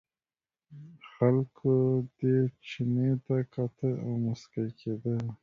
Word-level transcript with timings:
خلکو 1.13 1.71
دې 2.17 2.35
چیني 2.67 3.09
ته 3.25 3.35
کاته 3.53 3.89
او 4.03 4.11
مسکي 4.25 4.65
کېدل. 4.79 5.19